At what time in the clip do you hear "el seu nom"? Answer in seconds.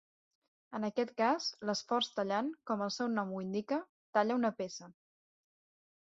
2.85-3.33